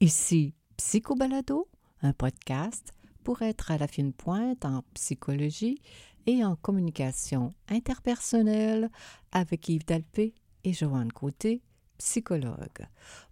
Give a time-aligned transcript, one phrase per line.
[0.00, 1.66] Ici Psychobalado,
[2.02, 2.94] un podcast
[3.24, 5.82] pour être à la fine pointe en psychologie
[6.26, 8.90] et en communication interpersonnelle
[9.32, 11.62] avec Yves Dalpé et Joanne Côté,
[11.98, 12.86] psychologue.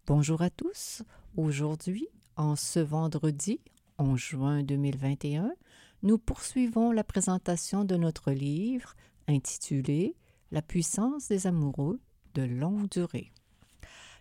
[0.09, 1.05] Bonjour à tous.
[1.37, 3.60] Aujourd'hui, en ce vendredi
[3.98, 5.52] 11 juin 2021,
[6.02, 8.96] nous poursuivons la présentation de notre livre
[9.29, 10.16] intitulé
[10.51, 12.01] La puissance des amoureux
[12.35, 13.30] de longue durée.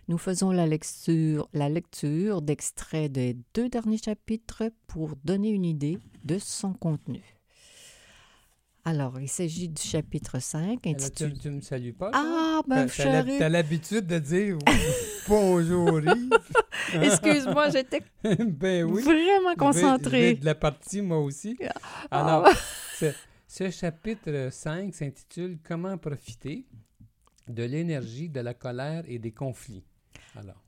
[0.08, 5.98] Nous faisons la lecture, la lecture d'extraits des deux derniers chapitres pour donner une idée
[6.24, 7.22] de son contenu.
[8.84, 10.86] Alors, il s'agit du chapitre 5.
[10.86, 11.32] Intitulé...
[11.32, 12.12] tu, ne me salues pas?
[12.14, 13.38] Ah, ben, chérie.
[13.38, 14.58] Tu as l'habitude de dire
[15.28, 16.30] bonjour, Yves.
[17.02, 18.02] Excuse-moi, j'étais
[18.44, 19.02] ben oui.
[19.02, 20.34] vraiment concentrée.
[20.34, 21.58] de la partie, moi aussi.
[22.12, 22.20] Ah.
[22.20, 22.48] Alors,
[23.48, 26.64] ce chapitre 5 s'intitule Comment profiter
[27.48, 29.84] de l'énergie, de la colère et des conflits.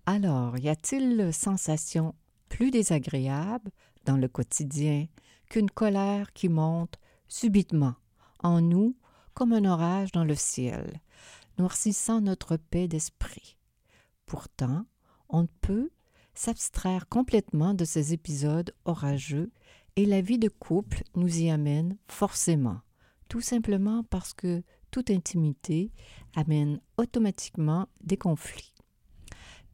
[0.06, 2.14] Alors, y a-t-il sensation
[2.48, 3.70] plus désagréable
[4.04, 5.06] dans le quotidien
[5.50, 7.94] qu'une colère qui monte subitement
[8.40, 8.96] en nous
[9.34, 11.00] comme un orage dans le ciel,
[11.58, 13.56] noircissant notre paix d'esprit?
[14.26, 14.84] Pourtant,
[15.28, 15.90] on ne peut
[16.34, 19.50] s'abstraire complètement de ces épisodes orageux
[19.96, 22.80] et la vie de couple nous y amène forcément,
[23.28, 25.92] tout simplement parce que toute intimité
[26.34, 28.77] amène automatiquement des conflits.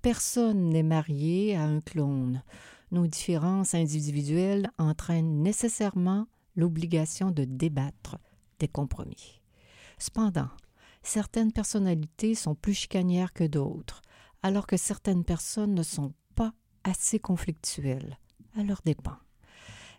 [0.05, 2.43] Personne n'est marié à un clone.
[2.91, 8.19] Nos différences individuelles entraînent nécessairement l'obligation de débattre
[8.59, 9.41] des compromis.
[9.97, 10.51] Cependant,
[11.03, 14.03] certaines personnalités sont plus chicanières que d'autres,
[14.43, 16.53] alors que certaines personnes ne sont pas
[16.85, 18.19] assez conflictuelles,
[18.59, 19.17] à leur dépens.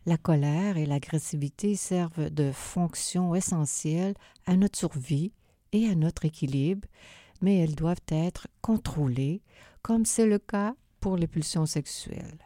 [0.05, 4.13] La colère et l'agressivité servent de fonctions essentielles
[4.45, 5.33] à notre survie
[5.71, 6.87] et à notre équilibre,
[7.41, 9.41] mais elles doivent être contrôlées,
[9.85, 12.39] comme c'est le cas pour les pulsions sexuelles.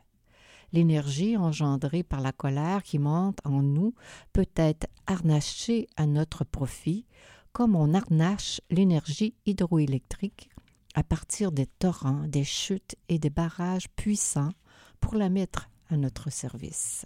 [0.74, 3.94] L'énergie engendrée par la colère qui monte en nous
[4.34, 7.06] peut être harnachée à notre profit,
[7.54, 10.50] comme on harnache l'énergie hydroélectrique
[10.96, 14.52] à partir des torrents, des chutes et des barrages puissants
[15.00, 17.06] pour la mettre à notre service.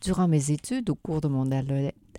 [0.00, 1.46] Durant mes études, au cours de mon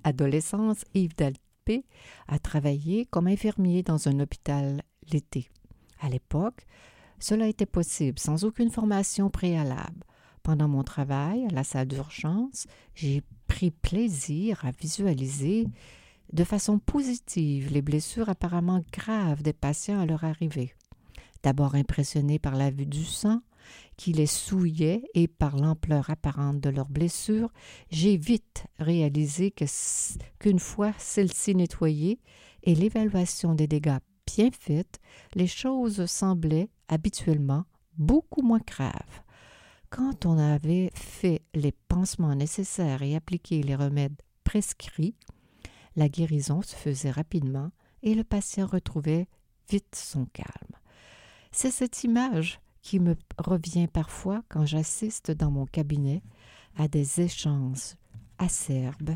[0.03, 1.83] adolescence, Yves Dalpé
[2.27, 5.49] a travaillé comme infirmier dans un hôpital l'été.
[5.99, 6.67] À l'époque,
[7.19, 10.03] cela était possible sans aucune formation préalable.
[10.43, 15.67] Pendant mon travail à la salle d'urgence, j'ai pris plaisir à visualiser
[16.33, 20.73] de façon positive les blessures apparemment graves des patients à leur arrivée.
[21.43, 23.41] D'abord impressionné par la vue du sang
[23.97, 27.51] qui les souillait et par l'ampleur apparente de leurs blessures,
[27.89, 29.53] j'ai vite réalisé
[30.39, 32.19] qu'une fois celles-ci nettoyées
[32.63, 34.99] et l'évaluation des dégâts bien faite,
[35.33, 37.65] les choses semblaient habituellement
[37.97, 39.21] beaucoup moins graves.
[39.89, 45.15] Quand on avait fait les pansements nécessaires et appliqué les remèdes prescrits,
[45.95, 47.71] la guérison se faisait rapidement
[48.03, 49.27] et le patient retrouvait
[49.69, 50.75] vite son calme.
[51.51, 56.21] C'est cette image qui me revient parfois quand j'assiste dans mon cabinet
[56.77, 57.95] à des échanges
[58.37, 59.15] acerbes.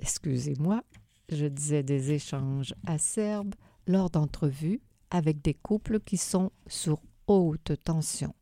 [0.00, 0.82] Excusez-moi,
[1.28, 3.54] je disais des échanges acerbes
[3.86, 4.80] lors d'entrevues
[5.12, 8.34] avec des couples qui sont sur haute tension.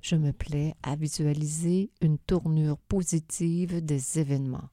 [0.00, 4.70] Je me plais à visualiser une tournure positive des événements.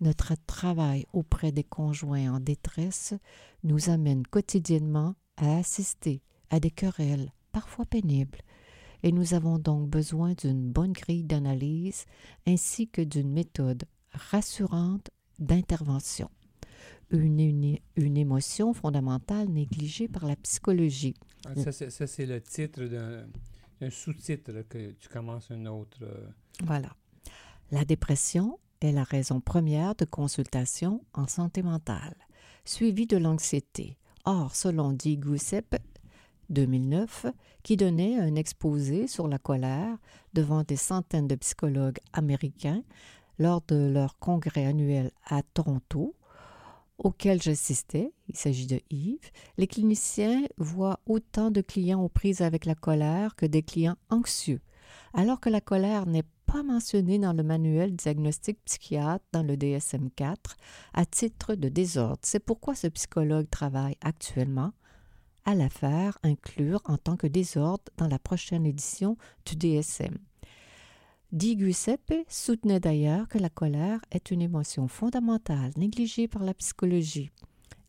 [0.00, 3.14] Notre travail auprès des conjoints en détresse
[3.62, 8.40] nous amène quotidiennement à assister à des querelles, parfois pénibles,
[9.02, 12.06] et nous avons donc besoin d'une bonne grille d'analyse
[12.46, 16.30] ainsi que d'une méthode rassurante d'intervention
[17.10, 21.14] une, une, émotion fondamentale négligée par la psychologie.
[21.44, 25.98] Ah, ça, c'est le titre d'un sous-titre que tu commences un autre.
[26.02, 26.28] Euh.
[26.64, 26.94] Voilà.
[27.70, 32.16] La dépression est la raison première de consultation en santé mentale,
[32.64, 33.96] suivie de l'anxiété.
[34.24, 35.76] Or, selon Di Giuseppe,
[36.50, 37.26] 2009,
[37.62, 39.96] qui donnait un exposé sur la colère
[40.34, 42.82] devant des centaines de psychologues américains
[43.38, 46.14] lors de leur congrès annuel à Toronto,
[47.00, 52.66] auquel j'assistais, il s'agit de Yves, les cliniciens voient autant de clients aux prises avec
[52.66, 54.60] la colère que des clients anxieux,
[55.14, 60.36] alors que la colère n'est pas mentionnée dans le manuel diagnostic psychiatre dans le DSM-4
[60.92, 62.18] à titre de désordre.
[62.22, 64.72] C'est pourquoi ce psychologue travaille actuellement
[65.44, 70.18] à la faire inclure en tant que désordre dans la prochaine édition du DSM.
[71.32, 77.30] Di Giuseppe soutenait d'ailleurs que la colère est une émotion fondamentale négligée par la psychologie.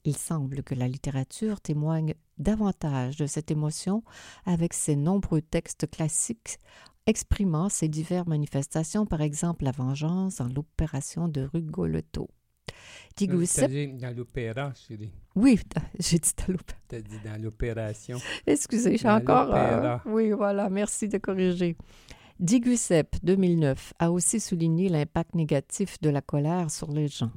[0.06, 4.04] Il semble que la littérature témoigne davantage de cette émotion
[4.46, 6.60] avec ses nombreux textes classiques
[7.08, 12.30] exprimant ses diverses manifestations, par exemple la vengeance dans l'opération de Rigoletto.
[13.18, 15.12] Dit dans l'opéra, dit.
[15.36, 15.60] Oui,
[16.00, 16.80] j'ai dit dans l'opéra.
[16.88, 18.20] T'as dit dans l'opération.
[18.46, 19.52] Excusez, j'ai encore.
[19.52, 21.76] Euh, oui, voilà, merci de corriger.
[22.42, 27.30] Di 2009, a aussi souligné l'impact négatif de la colère sur les gens,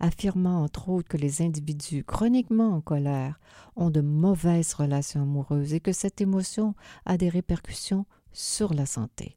[0.00, 3.38] affirmant entre autres que les individus chroniquement en colère
[3.76, 6.74] ont de mauvaises relations amoureuses et que cette émotion
[7.04, 9.36] a des répercussions sur la santé.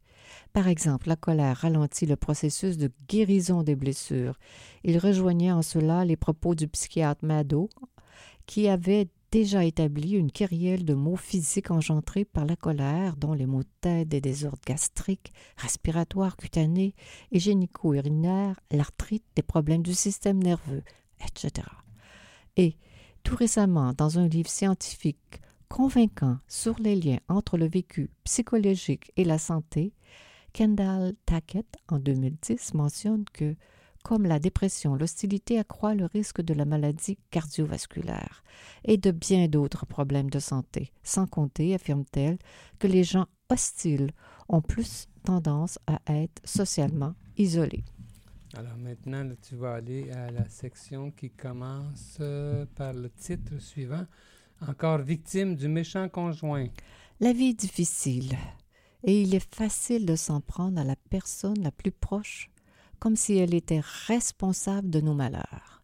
[0.54, 4.40] Par exemple, la colère ralentit le processus de guérison des blessures.
[4.86, 7.68] Il rejoignait en cela les propos du psychiatre Mado,
[8.46, 13.46] qui avait déjà établi une kyrielle de maux physiques engendrés par la colère, dont les
[13.46, 16.94] maux de tête, des désordres gastriques, respiratoires, cutanés
[17.32, 20.84] et génico-urinaires, l'arthrite, des problèmes du système nerveux,
[21.26, 21.68] etc.
[22.58, 22.76] Et,
[23.24, 29.24] tout récemment, dans un livre scientifique convaincant sur les liens entre le vécu psychologique et
[29.24, 29.94] la santé,
[30.54, 33.56] Kendall Tackett, en 2010, mentionne que,
[34.04, 38.44] comme la dépression, l'hostilité accroît le risque de la maladie cardiovasculaire
[38.84, 42.38] et de bien d'autres problèmes de santé, sans compter, affirme-t-elle,
[42.80, 44.12] que les gens hostiles
[44.50, 47.84] ont plus tendance à être socialement isolés.
[48.54, 54.06] Alors maintenant, tu vas aller à la section qui commence euh, par le titre suivant.
[54.68, 56.68] Encore victime du méchant conjoint.
[57.20, 58.38] La vie est difficile
[59.04, 62.51] et il est facile de s'en prendre à la personne la plus proche,
[63.02, 65.84] comme si elle était responsable de nos malheurs.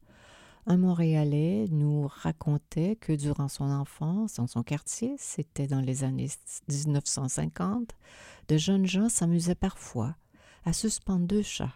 [0.67, 6.29] Un Montréalais nous racontait que durant son enfance, dans son quartier, c'était dans les années
[6.69, 7.95] 1950,
[8.47, 10.15] de jeunes gens s'amusaient parfois
[10.63, 11.73] à suspendre deux chats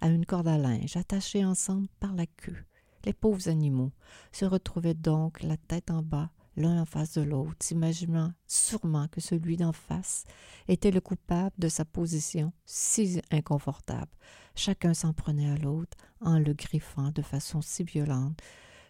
[0.00, 2.56] à une corde à linge attachés ensemble par la queue.
[3.04, 3.92] Les pauvres animaux
[4.32, 6.30] se retrouvaient donc la tête en bas
[6.60, 10.24] l'un en face de l'autre, s'imaginant sûrement que celui d'en face
[10.68, 14.12] était le coupable de sa position si inconfortable.
[14.54, 18.40] Chacun s'en prenait à l'autre en le griffant de façon si violente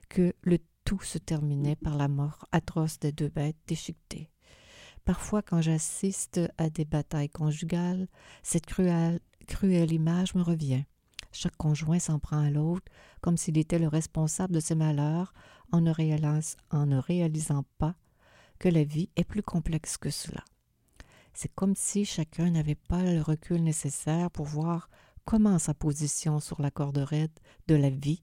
[0.08, 4.30] que le tout se terminait par la mort atroce des deux bêtes déchiquetées.
[5.04, 8.08] Parfois, quand j'assiste à des batailles conjugales,
[8.42, 10.84] cette cruelle, cruelle image me revient.
[11.32, 12.90] Chaque conjoint s'en prend à l'autre
[13.20, 15.32] comme s'il était le responsable de ses malheurs
[15.72, 17.94] en ne, réalisant pas
[18.58, 20.44] que la vie est plus complexe que cela.
[21.32, 24.90] C'est comme si chacun n'avait pas le recul nécessaire pour voir
[25.24, 27.30] comment sa position sur la corde raide
[27.68, 28.22] de la vie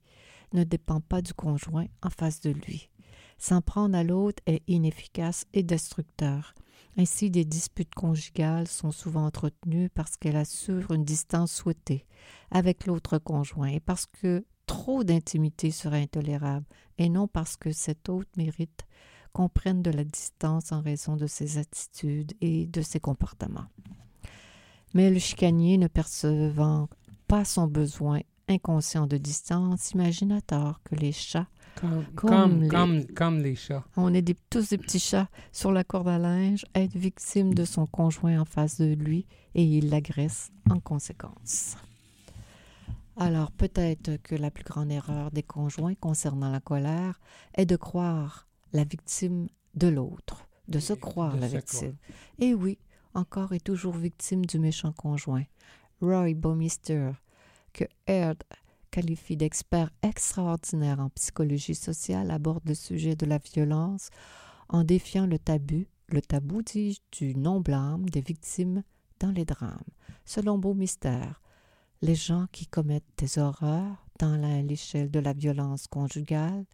[0.54, 2.90] ne dépend pas du conjoint en face de lui.
[3.38, 6.54] S'en prendre à l'autre est inefficace et destructeur.
[6.98, 12.06] Ainsi, des disputes conjugales sont souvent entretenues parce qu'elles assurent une distance souhaitée
[12.50, 16.66] avec l'autre conjoint et parce que trop d'intimité serait intolérable,
[16.98, 18.86] et non parce que cet autre mérite
[19.34, 23.68] qu'on prenne de la distance en raison de ses attitudes et de ses comportements.
[24.94, 26.90] Mais le chicanier, ne percevant
[27.28, 31.48] pas son besoin inconscient de distance, imagine à tort que les chats
[32.16, 32.68] comme,
[33.16, 33.84] comme, les, chats.
[33.96, 37.86] On est tous des petits chats sur la corde à linge, être victime de son
[37.86, 41.76] conjoint en face de lui et il l'agresse en conséquence.
[43.16, 47.20] Alors peut-être que la plus grande erreur des conjoints concernant la colère
[47.56, 51.96] est de croire la victime de l'autre, de se croire la victime.
[52.40, 52.78] Et oui,
[53.14, 55.46] encore et toujours victime du méchant conjoint.
[56.02, 57.12] Roy Bowmister,
[57.74, 58.44] que Erd
[58.92, 64.10] qualifié d'expert extraordinaire en psychologie sociale, aborde le sujet de la violence
[64.70, 68.84] en défiant le tabou, le tabou, dis du non-blâme des victimes
[69.20, 69.80] dans les drames.
[70.26, 71.42] Selon Beau Mystère,
[72.02, 76.66] les gens qui commettent des horreurs dans l'échelle de la violence conjugale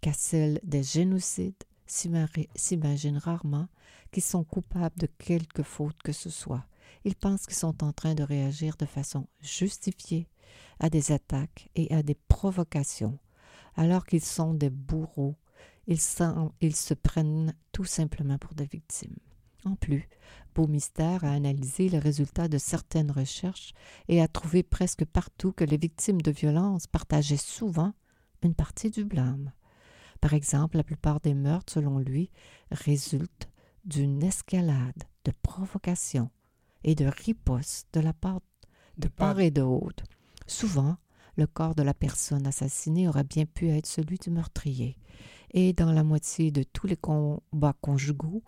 [0.00, 3.68] qu'à celle des génocides s'imaginent rarement
[4.12, 6.64] qu'ils sont coupables de quelque faute que ce soit.
[7.04, 10.28] Ils pensent qu'ils sont en train de réagir de façon justifiée
[10.78, 13.18] à des attaques et à des provocations,
[13.76, 15.36] alors qu'ils sont des bourreaux,
[15.86, 19.16] ils, se prennent tout simplement pour des victimes.
[19.64, 20.08] En plus,
[20.54, 23.74] Beau Mystère a analysé les résultats de certaines recherches
[24.08, 27.92] et a trouvé presque partout que les victimes de violences partageaient souvent
[28.42, 29.52] une partie du blâme.
[30.20, 32.30] Par exemple, la plupart des meurtres, selon lui,
[32.70, 33.48] résultent
[33.84, 36.30] d'une escalade de provocation
[36.84, 38.40] et de riposte de la part
[38.96, 40.04] de part et d'autre.
[40.50, 40.96] Souvent,
[41.36, 44.98] le corps de la personne assassinée aurait bien pu être celui du meurtrier.
[45.52, 48.42] Et dans la moitié de tous les combats conjugaux,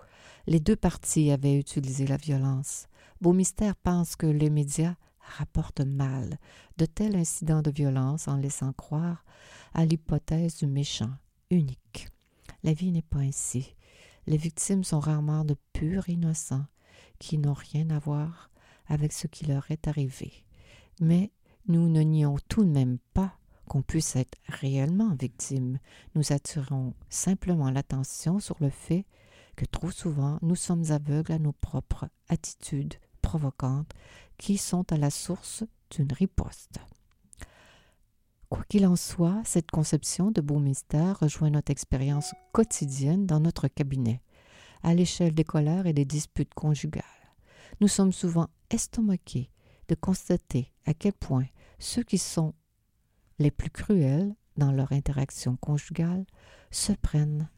[0.49, 2.88] les deux parties avaient utilisé la violence.
[3.21, 6.40] Beaumystère pense que les médias rapporte mal
[6.76, 9.25] de tels incidents de violence en laissant croire
[9.73, 11.12] à l'hypothèse du méchant
[11.50, 12.09] unique.
[12.64, 13.76] La vie n'est pas ainsi.
[14.26, 16.66] Les victimes sont rarement de purs innocents
[17.21, 18.50] qui n'ont rien à voir
[18.88, 20.32] avec ce qui leur est arrivé.
[21.00, 21.30] Mais
[21.69, 25.78] nous ne nions tout de même pas qu'on puisse être réellement victime.
[26.14, 29.07] Nous attirons simplement l'attention sur le fait
[29.57, 33.92] que trop souvent nous sommes aveugles à nos propres attitudes provocantes
[34.38, 36.81] qui sont à la source d'une riposte.
[38.49, 43.69] Quoi qu'il en soit, cette conception de beau mystère rejoint notre expérience quotidienne dans notre
[43.69, 44.21] cabinet,
[44.83, 47.04] à l'échelle des colères et des disputes conjugales.
[47.81, 49.51] Nous sommes souvent estomaqués
[49.92, 51.44] de constater à quel point
[51.78, 52.54] ceux qui sont
[53.38, 56.25] les plus cruels dans leur interaction conjugale
[56.70, 57.50] se prennent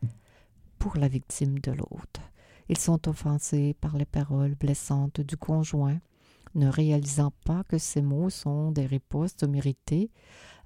[0.81, 2.23] pour la victime de l'autre.
[2.69, 6.01] Ils sont offensés par les paroles blessantes du conjoint,
[6.57, 10.11] ne réalisant pas que ces mots sont des ripostes méritées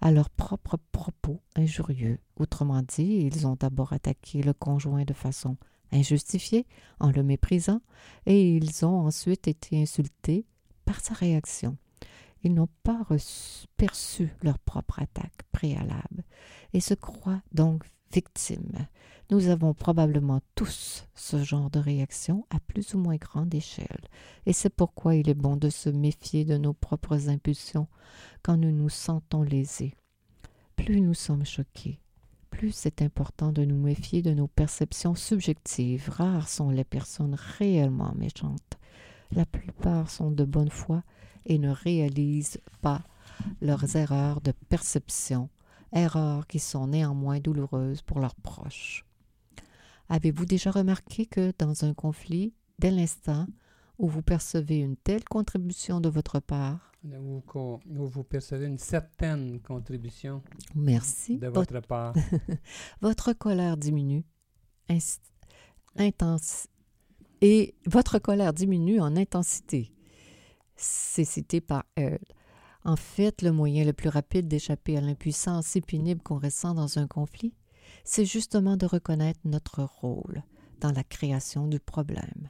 [0.00, 2.18] à leurs propres propos injurieux.
[2.36, 5.58] Autrement dit, ils ont d'abord attaqué le conjoint de façon
[5.92, 6.66] injustifiée,
[6.98, 7.82] en le méprisant,
[8.24, 10.46] et ils ont ensuite été insultés
[10.88, 11.76] par sa réaction.
[12.42, 13.06] Ils n'ont pas
[13.76, 16.24] perçu leur propre attaque préalable
[16.72, 18.86] et se croient donc victimes.
[19.30, 24.08] Nous avons probablement tous ce genre de réaction à plus ou moins grande échelle,
[24.46, 27.86] et c'est pourquoi il est bon de se méfier de nos propres impulsions
[28.42, 29.94] quand nous nous sentons lésés.
[30.74, 32.00] Plus nous sommes choqués,
[32.48, 36.08] plus c'est important de nous méfier de nos perceptions subjectives.
[36.08, 38.77] Rares sont les personnes réellement méchantes.
[39.32, 41.02] La plupart sont de bonne foi
[41.44, 43.02] et ne réalisent pas
[43.60, 45.48] leurs erreurs de perception,
[45.92, 49.04] erreurs qui sont néanmoins douloureuses pour leurs proches.
[50.08, 53.46] Avez-vous déjà remarqué que dans un conflit, dès l'instant
[53.98, 57.42] où vous percevez une telle contribution de votre part, où,
[58.06, 60.42] vous percevez une certaine contribution
[60.74, 61.38] Merci.
[61.38, 62.14] de votre part,
[63.00, 64.24] votre colère diminue
[65.96, 66.68] intense
[67.40, 69.92] et votre colère diminue en intensité.
[70.76, 72.18] C'est cité par Earl.
[72.84, 76.98] En fait, le moyen le plus rapide d'échapper à l'impuissance si pénible qu'on ressent dans
[76.98, 77.54] un conflit,
[78.04, 80.42] c'est justement de reconnaître notre rôle
[80.80, 82.48] dans la création du problème.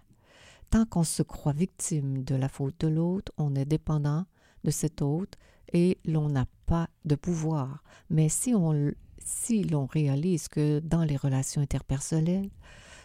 [0.70, 4.26] Tant qu'on se croit victime de la faute de l'autre, on est dépendant
[4.64, 5.38] de cet autre
[5.72, 7.82] et l'on n'a pas de pouvoir.
[8.10, 12.50] Mais si l'on réalise que dans les relations interpersonnelles,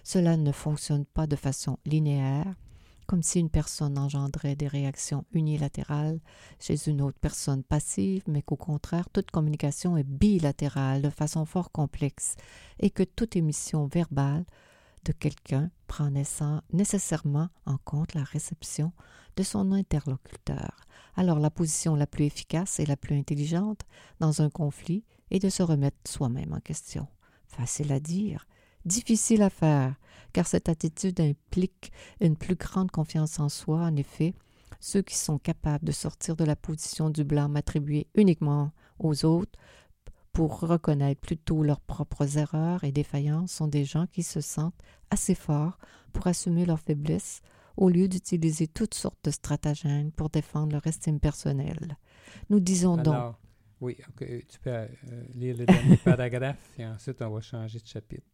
[0.03, 2.53] cela ne fonctionne pas de façon linéaire,
[3.05, 6.19] comme si une personne engendrait des réactions unilatérales
[6.59, 11.71] chez une autre personne passive, mais qu'au contraire, toute communication est bilatérale de façon fort
[11.71, 12.35] complexe
[12.79, 14.45] et que toute émission verbale
[15.05, 16.09] de quelqu'un prend
[16.71, 18.93] nécessairement en compte la réception
[19.35, 20.77] de son interlocuteur.
[21.15, 23.81] Alors la position la plus efficace et la plus intelligente
[24.19, 27.07] dans un conflit est de se remettre soi-même en question.
[27.47, 28.47] Facile à dire,
[28.85, 29.95] difficile à faire,
[30.33, 33.79] car cette attitude implique une plus grande confiance en soi.
[33.79, 34.33] En effet,
[34.79, 39.57] ceux qui sont capables de sortir de la position du blâme attribué uniquement aux autres
[40.33, 45.35] pour reconnaître plutôt leurs propres erreurs et défaillances sont des gens qui se sentent assez
[45.35, 45.77] forts
[46.11, 47.41] pour assumer leurs faiblesses
[47.77, 51.97] au lieu d'utiliser toutes sortes de stratagèmes pour défendre leur estime personnelle.
[52.49, 53.35] Nous disons donc.
[53.79, 54.87] Oui, tu peux euh,
[55.35, 58.25] lire le dernier paragraphe et ensuite on va changer de chapitre.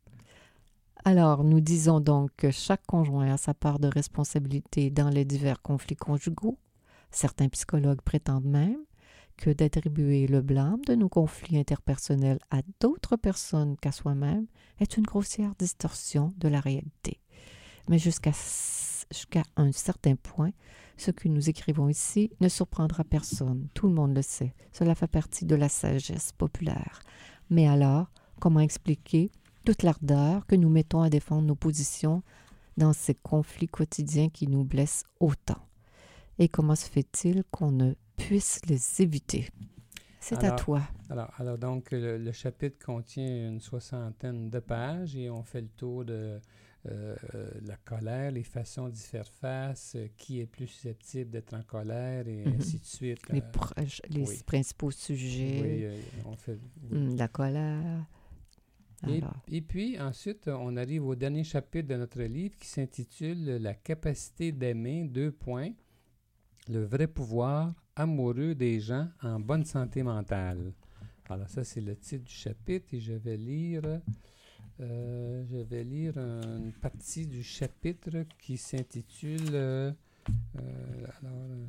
[1.05, 5.61] Alors, nous disons donc que chaque conjoint a sa part de responsabilité dans les divers
[5.61, 6.57] conflits conjugaux.
[7.09, 8.79] Certains psychologues prétendent même
[9.37, 14.47] que d'attribuer le blâme de nos conflits interpersonnels à d'autres personnes qu'à soi-même
[14.81, 17.21] est une grossière distorsion de la réalité.
[17.87, 18.33] Mais jusqu'à
[19.55, 20.51] un certain point,
[20.97, 25.07] ce que nous écrivons ici ne surprendra personne, tout le monde le sait, cela fait
[25.07, 26.99] partie de la sagesse populaire.
[27.49, 29.31] Mais alors, comment expliquer
[29.69, 32.23] toute l'ardeur que nous mettons à défendre nos positions
[32.77, 35.61] dans ces conflits quotidiens qui nous blessent autant.
[36.39, 39.47] Et comment se fait-il qu'on ne puisse les éviter?
[40.19, 40.81] C'est à toi.
[41.11, 46.03] Alors, alors donc, le, chapitre contient une soixantaine de pages et on fait le tour
[46.03, 46.39] de
[46.87, 47.15] euh,
[47.63, 52.43] la colère, les façons d'y faire face, qui est plus susceptible d'être en colère et
[52.43, 52.55] mhm.
[52.57, 53.29] ainsi de suite.
[53.29, 53.43] Les,
[54.09, 55.59] les principaux sujets.
[55.61, 56.57] Oui, euh, on fait,
[56.89, 58.07] hmm, La colère,
[59.47, 64.51] et, puis ensuite, on arrive au dernier chapitre de notre livre qui s'intitule La capacité
[64.51, 65.71] d'aimer, deux points,
[66.67, 70.73] le vrai pouvoir amoureux des gens en bonne santé mentale.
[71.29, 73.81] Alors ça, c'est le titre du chapitre et je vais lire,
[74.79, 79.91] euh, je vais lire une partie du chapitre qui s'intitule, euh,
[80.57, 81.67] euh, alors,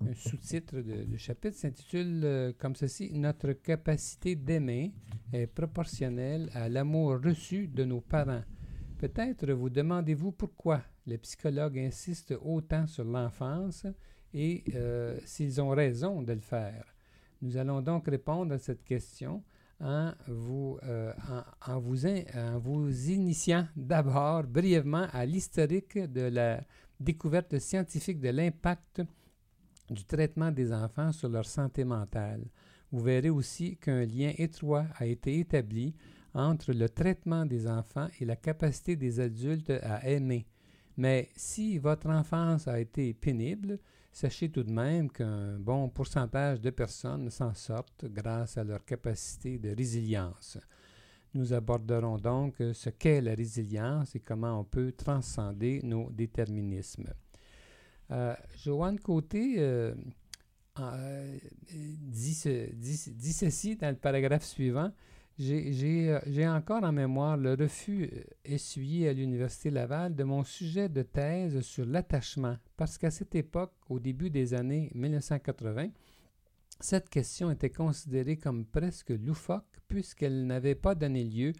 [0.00, 4.92] un sous-titre du chapitre s'intitule euh, comme ceci Notre capacité d'aimer
[5.32, 8.42] est proportionnelle à l'amour reçu de nos parents.
[8.98, 13.86] Peut-être vous demandez-vous pourquoi les psychologues insistent autant sur l'enfance
[14.34, 16.84] et euh, s'ils ont raison de le faire.
[17.42, 19.42] Nous allons donc répondre à cette question
[19.80, 21.12] en vous, euh,
[23.08, 26.60] initiant d'abord brièvement à l'historique de la
[26.98, 29.02] découverte scientifique de l'impact
[29.90, 32.44] du traitement des enfants sur leur santé mentale.
[32.92, 35.94] Vous verrez aussi qu'un lien étroit a été établi
[36.32, 40.46] entre le traitement des enfants et la capacité des adultes à aimer.
[40.96, 43.78] Mais si votre enfance a été pénible,
[44.12, 49.58] sachez tout de même qu'un bon pourcentage de personnes s'en sortent grâce à leur capacité
[49.58, 50.58] de résilience.
[51.32, 57.12] Nous aborderons donc ce qu'est la résilience et comment on peut transcender nos déterminismes.
[58.10, 59.94] Euh, Joanne Côté euh,
[60.80, 61.38] euh,
[61.72, 64.92] dit, ceci dans le paragraphe suivant.
[65.38, 68.10] J'ai encore en mémoire le refus
[68.44, 73.72] essuyé à l'Université Laval de mon sujet de thèse sur l'attachement, parce qu'à cette époque,
[73.88, 75.88] au début des années 1980,
[76.78, 81.52] cette question était considérée comme presque loufoque puisqu'elle n'avait pas donné lieu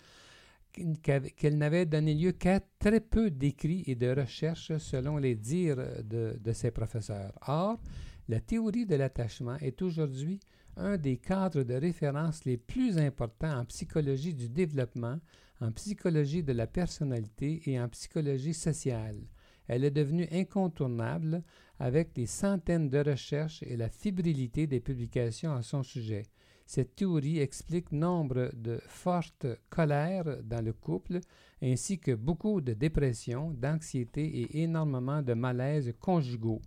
[0.73, 6.53] qu'elle n'avait donné lieu qu'à très peu d'écrits et de recherches selon les dires de,
[6.53, 7.33] ses professeurs.
[7.47, 7.81] Or,
[8.29, 10.41] la théorie de l'attachement est aujourd'hui
[10.77, 15.19] un des cadres de référence les plus importants en psychologie du développement,
[15.61, 19.21] en psychologie de la personnalité et en psychologie sociale.
[19.67, 21.43] Elle est devenue incontournable
[21.79, 26.25] avec les centaines de recherches et la fibrilité des publications à son sujet.
[26.73, 31.19] Cette théorie explique nombre de fortes colères dans le couple,
[31.61, 36.63] ainsi que beaucoup de dépression, d'anxiété et énormément de malaises conjugaux.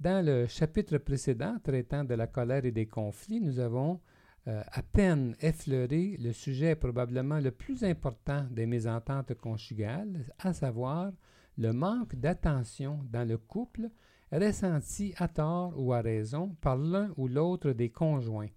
[0.00, 4.00] Dans le chapitre précédent traitant de la colère et des conflits, nous avons
[4.48, 11.12] euh, à peine effleuré le sujet probablement le plus important des mésententes conjugales, à savoir
[11.58, 13.90] le manque d'attention dans le couple
[14.32, 18.48] ressenti à tort ou à raison par l'un ou l'autre des conjoints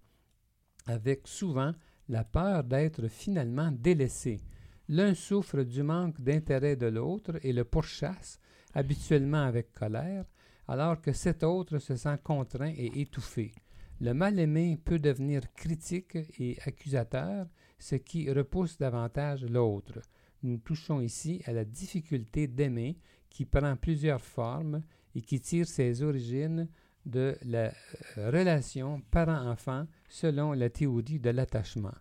[0.86, 1.72] avec souvent
[2.08, 4.40] la peur d'être finalement délaissé.
[4.88, 8.38] L'un souffre du manque d'intérêt de l'autre et le pourchasse,
[8.74, 10.26] habituellement avec colère,
[10.68, 13.52] alors que cet autre se sent contraint et étouffé.
[14.00, 17.46] Le mal-aimé peut devenir critique et accusateur,
[17.78, 20.00] ce qui repousse davantage l'autre.
[20.42, 22.98] Nous touchons ici à la difficulté d'aimer
[23.30, 24.82] qui prend plusieurs formes
[25.14, 26.68] et qui tire ses origines
[27.06, 27.72] de la
[28.18, 31.94] euh, relation parent-enfant selon la théorie de l'attachement.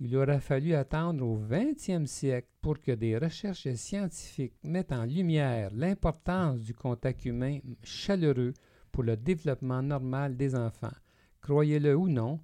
[0.00, 5.70] Il aura fallu attendre au XXe siècle pour que des recherches scientifiques mettent en lumière
[5.74, 8.54] l'importance du contact humain chaleureux
[8.90, 10.94] pour le développement normal des enfants.
[11.42, 12.40] Croyez-le ou non,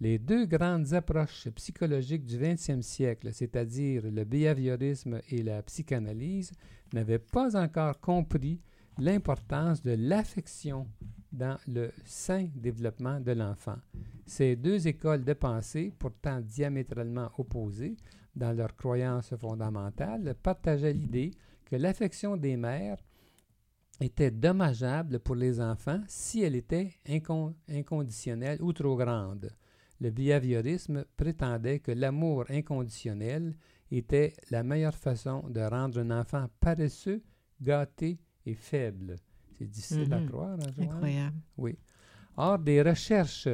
[0.00, 6.52] les deux grandes approches psychologiques du XXe siècle, c'est-à-dire le behaviorisme et la psychanalyse,
[6.92, 8.60] n'avaient pas encore compris
[9.00, 10.86] l'importance de l'affection
[11.32, 13.78] dans le sain développement de l'enfant.
[14.26, 17.96] Ces deux écoles de pensée, pourtant diamétralement opposées
[18.34, 21.32] dans leurs croyances fondamentales, partageaient l'idée
[21.64, 22.98] que l'affection des mères
[24.00, 26.90] était dommageable pour les enfants si elle était
[27.68, 29.50] inconditionnelle ou trop grande.
[30.00, 33.54] Le behaviorisme prétendait que l'amour inconditionnel
[33.90, 37.22] était la meilleure façon de rendre un enfant paresseux,
[37.60, 39.16] gâté et faible.
[39.58, 40.28] C'est difficile à mhm.
[40.28, 41.36] croire, hein, Incroyable.
[41.58, 41.76] Oui.
[42.36, 43.48] Or, des recherches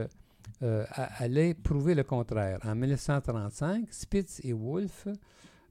[0.63, 0.85] euh,
[1.19, 2.59] allaient prouver le contraire.
[2.65, 5.09] En 1935, Spitz et Wolff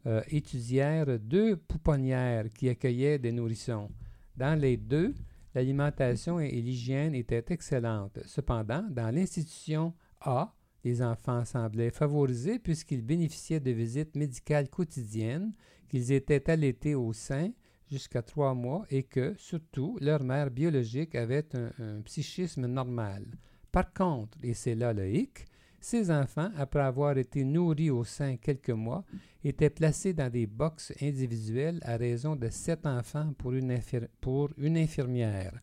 [0.05, 3.89] euh, étudièrent deux pouponnières qui accueillaient des nourrissons.
[4.35, 5.13] Dans les deux,
[5.55, 8.19] l'alimentation et l'hygiène étaient excellentes.
[8.25, 15.53] Cependant, dans l'institution A, les enfants semblaient favorisés puisqu'ils bénéficiaient de visites médicales quotidiennes,
[15.89, 17.49] qu'ils étaient allaités au sein
[17.89, 23.25] jusqu'à trois mois et que, surtout, leur mère biologique avait un, psychisme normal.
[23.71, 25.45] Par contre, et c'est là le hic,
[25.79, 29.03] ces enfants, après avoir été nourris au sein quelques mois,
[29.43, 33.77] étaient placés dans des boxes individuelles à raison de sept enfants pour une,
[34.19, 35.59] pour une infirmière.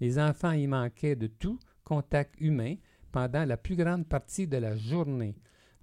[0.00, 2.74] Les enfants y manquaient de tout contact humain
[3.12, 5.36] pendant la plus grande partie de la journée.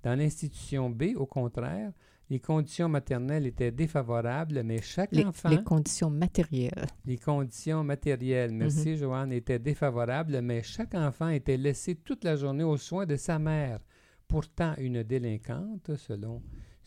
[0.03, 1.91] Dans l'institution B, au contraire,
[2.29, 5.49] les conditions maternelles étaient défavorables, mais chaque enfant...
[5.49, 6.85] Les conditions matérielles.
[7.05, 8.97] Les conditions matérielles, merci.
[8.97, 13.39] Joanne, étaient défavorables, mais chaque enfant était laissé toute la journée aux soins de sa
[13.39, 13.79] mère,
[14.27, 16.43] pourtant une délinquante, selon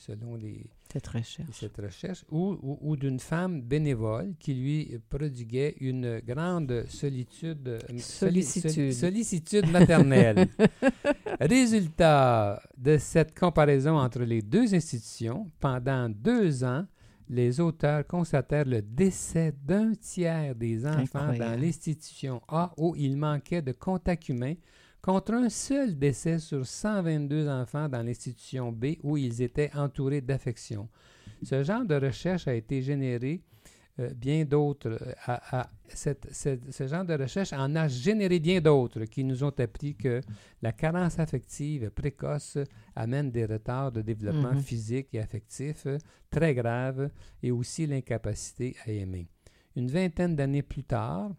[0.06, 6.20] selon les, cette recherche, cette recherche ou, ou, d'une femme bénévole qui lui prodiguait une
[6.20, 10.48] grande solitude, euh, sollicitude, sollicitude maternelle.
[11.40, 16.84] Résultat de cette comparaison entre les deux institutions, pendant deux ans,
[17.28, 23.62] les auteurs constatèrent le décès d'un tiers des enfants dans l'institution A où il manquait
[23.62, 24.54] de contact humain
[25.02, 30.88] contre un seul décès sur 122 enfants dans l'institution B où ils étaient entourés d'affection.
[31.42, 33.42] Ce genre de recherche a été généré
[33.98, 34.98] euh, bien d'autres.
[35.28, 35.62] Euh,
[35.92, 40.20] ce genre de recherche en a généré bien d'autres qui nous ont appris que
[40.62, 42.56] la carence affective précoce
[42.94, 44.62] amène des retards de développement mm-hmm.
[44.62, 45.98] physique et affectif euh,
[46.30, 47.10] très graves
[47.42, 49.26] et aussi l'incapacité à aimer.
[49.74, 51.32] Une vingtaine d'années plus tard,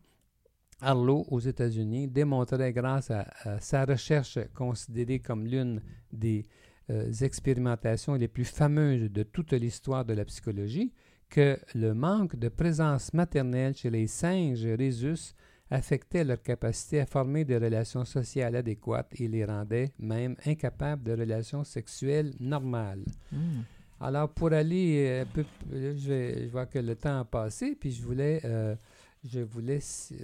[0.84, 3.26] Arlo, aux États-Unis, démontrait grâce à,
[3.60, 6.46] sa recherche considérée comme l'une des
[6.90, 10.92] euh, expérimentations les plus fameuses de toute l'histoire de la psychologie
[11.30, 15.34] que le manque de présence maternelle chez les singes rhésus
[15.72, 21.14] affectait leur capacité à former des relations sociales adéquates et les rendait même incapables de
[21.14, 23.06] relations sexuelles normales.
[23.32, 23.62] Hmm.
[24.00, 28.04] Alors, pour aller euh, un peu, je, vois que le temps a passé, puis je
[28.04, 28.76] voulais euh,
[29.24, 29.80] je voulais,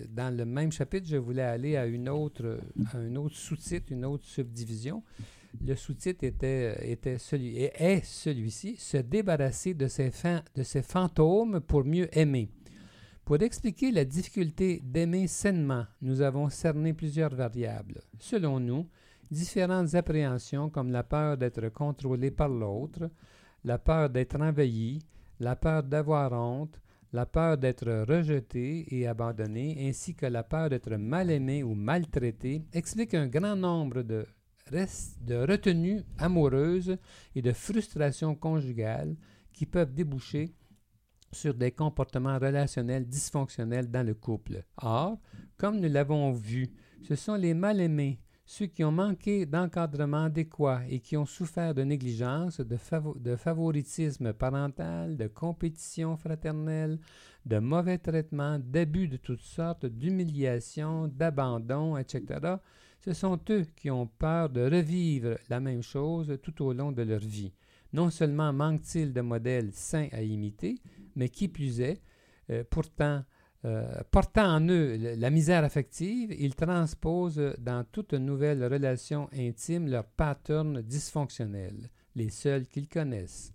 [0.09, 2.59] dans le même chapitre, je voulais aller à une autre,
[2.93, 5.03] un autre sous-titre, une autre subdivision.
[5.65, 10.11] Le sous-titre était, était celui, est celui-ci, se débarrasser de ses,
[10.55, 12.49] de ses fantômes pour mieux aimer.
[13.25, 18.01] Pour expliquer la difficulté d'aimer sainement, nous avons cerné plusieurs variables.
[18.17, 18.87] Selon nous,
[19.31, 23.09] différentes appréhensions comme la peur d'être contrôlé par l'autre,
[23.63, 24.99] la peur d'être envahi,
[25.39, 26.79] la peur d'avoir honte,
[27.11, 32.63] la peur d'être rejeté et abandonné, ainsi que la peur d'être mal aimé ou maltraité,
[32.73, 34.25] expliquent un grand nombre de,
[34.71, 36.97] de retenues amoureuses
[37.35, 39.15] et de frustrations conjugales
[39.53, 40.53] qui peuvent déboucher
[41.31, 44.63] sur des comportements relationnels dysfonctionnels dans le couple.
[44.77, 45.19] Or,
[45.57, 46.69] comme nous l'avons vu,
[47.07, 51.83] ce sont les mal-aimés ceux qui ont manqué d'encadrement adéquat et qui ont souffert de
[51.83, 56.97] négligence, de, favoritisme parental, de compétition fraternelle,
[57.45, 62.55] de mauvais traitements, d'abus de toutes sortes, d'humiliation, d'abandon, etc.,
[62.99, 67.03] ce sont eux qui ont peur de revivre la même chose tout au long de
[67.03, 67.53] leur vie.
[67.93, 70.81] Non seulement manquent-ils de modèles sains à imiter,
[71.15, 72.01] mais qui plus est,
[72.49, 73.23] euh, pourtant
[73.65, 80.05] euh, portant en eux la misère affective, ils transposent dans toute nouvelle relation intime leurs
[80.05, 83.51] patterns dysfonctionnels, les seuls qu'ils connaissent.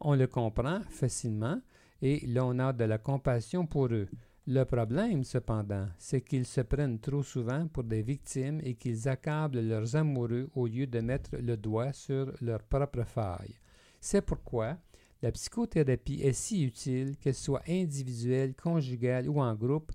[0.00, 1.60] On le comprend facilement
[2.02, 4.08] et l'on a de la compassion pour eux.
[4.46, 9.60] Le problème, cependant, c'est qu'ils se prennent trop souvent pour des victimes et qu'ils accablent
[9.60, 13.58] leurs amoureux au lieu de mettre le doigt sur leurs propres failles.
[14.00, 14.76] C'est pourquoi
[15.22, 19.92] la psychothérapie est si utile, qu'elle soit individuelle, conjugale ou en groupe.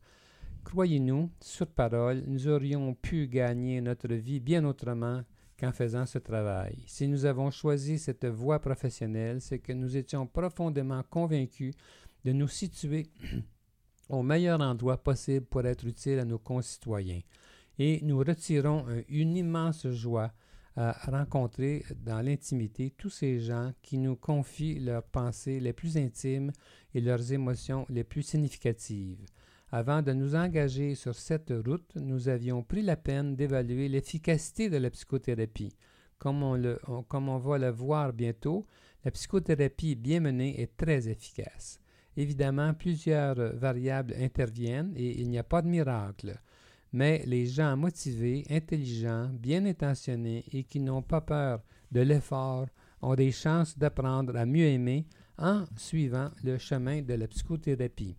[0.64, 5.24] Croyez-nous, sur parole, nous aurions pu gagner notre vie bien autrement
[5.60, 6.84] qu'en faisant ce travail.
[6.86, 11.74] Si nous avons choisi cette voie professionnelle, c'est que nous étions profondément convaincus
[12.24, 13.08] de nous situer
[14.10, 17.22] au meilleur endroit possible pour être utile à nos concitoyens.
[17.78, 20.32] Et nous retirons une immense joie
[20.76, 26.52] à rencontrer dans l'intimité tous ces gens qui nous confient leurs pensées les plus intimes
[26.94, 29.26] et leurs émotions les plus significatives.
[29.72, 34.78] Avant de nous engager sur cette route, nous avions pris la peine d'évaluer l'efficacité de
[34.78, 35.76] la psychothérapie.
[36.18, 38.66] Comme on, le, comme on va le voir bientôt,
[39.04, 41.80] la psychothérapie bien menée est très efficace.
[42.18, 46.40] Évidemment, plusieurs variables interviennent et il n'y a pas de miracle
[46.96, 52.68] mais les gens motivés, intelligents, bien intentionnés et qui n'ont pas peur de l'effort
[53.02, 55.06] ont des chances d'apprendre à mieux aimer
[55.38, 58.16] en suivant le chemin de la psychothérapie.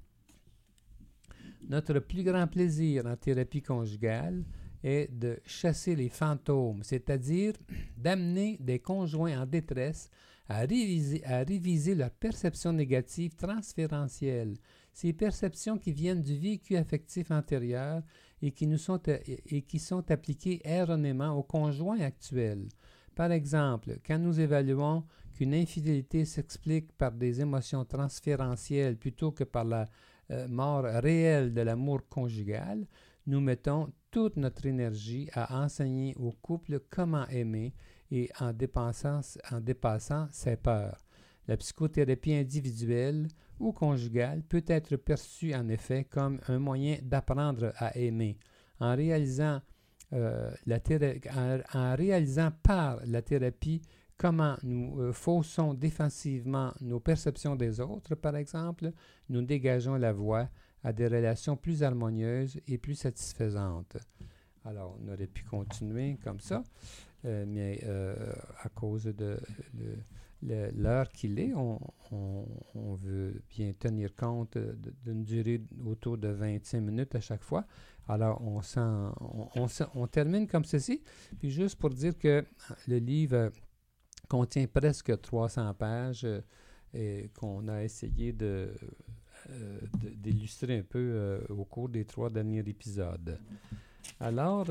[1.70, 4.44] Notre plus grand plaisir en thérapie conjugale
[4.84, 7.54] est de chasser les fantômes, c'est-à-dire
[7.96, 10.10] d'amener des conjoints en détresse
[10.50, 14.58] à réviser, à réviser leur perception négative transférentielle,
[14.92, 18.02] ces perceptions qui viennent du vécu affectif antérieur
[18.42, 22.68] et qui, nous sont, et qui sont appliquées erronément au conjoint actuel.
[23.14, 29.64] Par exemple, quand nous évaluons qu'une infidélité s'explique par des émotions transférentielles plutôt que par
[29.64, 29.86] la
[30.30, 32.86] euh, mort réelle de l'amour conjugal,
[33.26, 37.74] nous mettons toute notre énergie à enseigner au couple comment aimer
[38.10, 41.06] et en, en dépassant ses peurs.
[41.48, 47.96] La psychothérapie individuelle ou conjugale peut être perçue en effet comme un moyen d'apprendre à
[47.96, 48.38] aimer.
[48.80, 49.60] En réalisant,
[50.12, 50.78] euh, la
[51.74, 53.82] en, réalisant par la thérapie
[54.16, 58.92] comment nous faussons défensivement nos perceptions des autres, par exemple,
[59.28, 60.48] nous dégageons la voie
[60.82, 63.96] à des relations plus harmonieuses et plus satisfaisantes.
[64.64, 66.62] Alors, on aurait pu continuer comme ça,
[67.24, 67.84] mais
[68.62, 69.38] à cause de
[70.42, 71.78] l'heure qu'il est, on,
[73.02, 74.58] veut bien tenir compte
[75.04, 77.66] d'une durée autour de 25 minutes à chaque fois.
[78.08, 78.60] Alors, on,
[79.94, 81.02] on, termine comme ceci.
[81.38, 82.44] Puis juste pour dire que
[82.86, 83.50] le livre
[84.28, 86.40] contient presque 300 pages euh,
[86.94, 88.72] et qu'on a essayé de,
[89.50, 89.80] euh,
[90.16, 93.38] d'illustrer un peu euh, au cours des trois derniers épisodes.
[94.20, 94.66] Alors,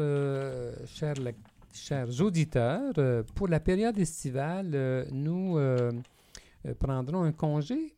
[0.88, 5.92] chers lecteurs, chers auditeurs, euh, pour la période estivale, euh, nous euh,
[6.80, 7.94] prendrons un congé,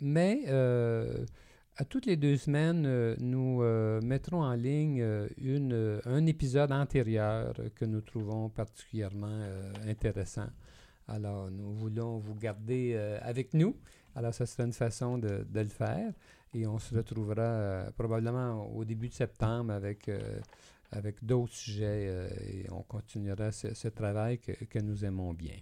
[0.00, 0.48] mais
[1.76, 3.62] à toutes les deux semaines, nous
[4.02, 5.04] mettrons en ligne
[5.36, 9.38] une, un épisode antérieur que nous trouvons particulièrement
[9.86, 10.48] intéressant.
[11.08, 13.76] Alors, nous voulons vous garder avec nous.
[14.16, 16.10] Alors, ce sera une façon de, de, le faire.
[16.54, 20.08] Et on se retrouvera probablement au début de septembre avec
[20.94, 25.56] avec d'autres sujets euh, et on continuera ce, travail que, nous aimons bien.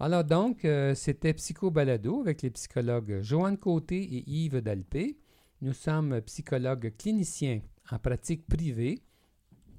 [0.00, 5.18] Alors donc, euh, c'était Psycho Balado avec les psychologues Joanne Côté et Yves Dalpé.
[5.62, 9.02] Nous sommes psychologues cliniciens en pratique privée